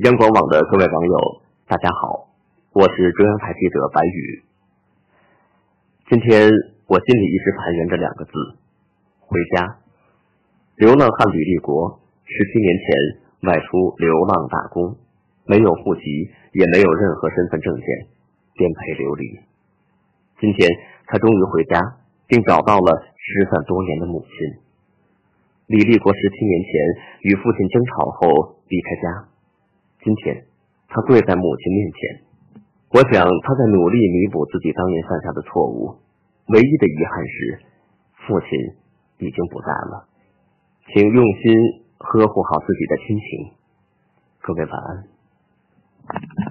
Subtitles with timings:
[0.00, 2.32] 央广网的各位网友，大家好，
[2.72, 4.42] 我是中央台记者白宇。
[6.08, 6.48] 今天
[6.86, 8.32] 我心里一直盘旋着两个字：
[9.20, 9.76] 回家。
[10.76, 12.88] 流浪汉吕立国十七年前
[13.44, 14.96] 外出流浪打工，
[15.44, 17.84] 没有户籍，也没有任何身份证件，
[18.56, 19.40] 颠沛流离。
[20.40, 20.66] 今天
[21.08, 21.76] 他终于回家，
[22.26, 24.64] 并找到了失散多年的母亲。
[25.66, 26.72] 李立国十七年前
[27.20, 29.28] 与父亲争吵后离开家。
[30.02, 30.46] 今天，
[30.88, 31.98] 他跪在母亲面前。
[32.90, 35.98] 我想他在努力弥补自己当年犯下的错误。
[36.46, 37.60] 唯一的遗憾是，
[38.26, 38.48] 父亲
[39.18, 40.08] 已经不在了。
[40.88, 43.54] 请用心呵护好自己的亲情。
[44.40, 46.49] 各位晚安。